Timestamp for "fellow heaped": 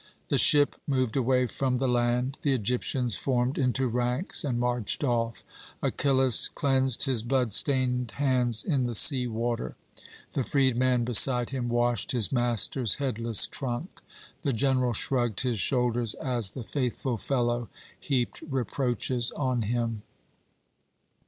17.19-18.41